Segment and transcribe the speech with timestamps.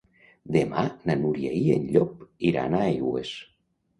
[0.53, 3.37] Demà na Núria i en Llop iran a Aigües.